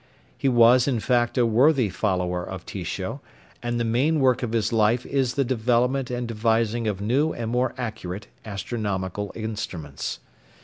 [0.35, 3.21] He was, in fact, a worthy follower of Tycho,
[3.61, 7.51] and the main work of his life is the development and devising of new and
[7.51, 10.17] more accurate astronomical instruments.